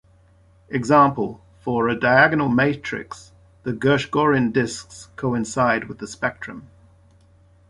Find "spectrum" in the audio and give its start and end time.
6.07-6.65